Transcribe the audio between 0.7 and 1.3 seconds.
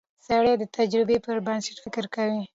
تجربې